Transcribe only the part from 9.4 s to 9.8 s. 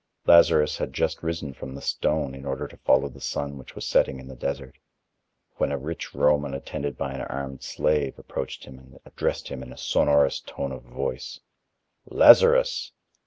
him in a